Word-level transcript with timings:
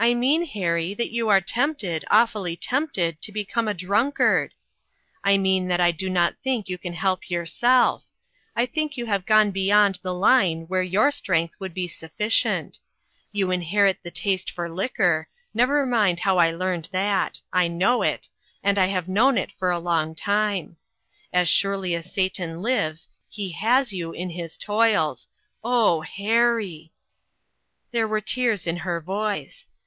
"I 0.10 0.14
mean, 0.14 0.46
Harry, 0.46 0.94
that 0.94 1.10
you 1.12 1.28
are 1.28 1.42
tempted, 1.42 2.06
awfully 2.10 2.56
tempted, 2.56 3.20
to 3.20 3.32
become 3.32 3.68
a 3.68 3.74
drunkard! 3.74 4.54
I 5.22 5.36
mean 5.36 5.68
that 5.68 5.78
I 5.78 5.90
do 5.90 6.08
not 6.08 6.38
think 6.42 6.70
you 6.70 6.78
can 6.78 6.94
help 6.94 7.28
yourself; 7.28 8.06
I 8.56 8.64
think 8.64 8.96
you 8.96 9.04
have 9.04 9.26
gone 9.26 9.50
beyond 9.50 9.98
the 10.02 10.14
line 10.14 10.62
where 10.68 10.82
your 10.82 11.10
strength 11.10 11.56
would 11.60 11.74
be 11.74 11.86
sufficient. 11.86 12.78
You 13.30 13.50
inherit 13.50 13.98
the 14.02 14.10
taste 14.10 14.50
for 14.50 14.70
liquor. 14.70 15.28
Never 15.52 15.84
mind 15.84 16.20
how 16.20 16.38
I 16.38 16.50
learned 16.50 16.88
that; 16.92 17.42
I 17.52 17.68
know 17.68 18.00
it, 18.00 18.30
and 18.62 18.76
324 18.76 18.88
INTERRUPTED. 18.88 18.94
have 18.94 19.34
known 19.36 19.38
it 19.38 19.52
for 19.52 19.70
a 19.70 19.78
long 19.78 20.14
time. 20.14 20.76
As 21.30 21.46
surely 21.46 21.94
as 21.94 22.10
Satan 22.10 22.62
lives, 22.62 23.10
he 23.28 23.50
has 23.50 23.92
you 23.92 24.12
in 24.12 24.30
his 24.30 24.56
toils. 24.56 25.28
Oh, 25.62 26.00
Harry!" 26.00 26.90
There 27.90 28.08
were 28.08 28.22
tears 28.22 28.66
in 28.66 28.78
her 28.78 29.02
voice. 29.02 29.66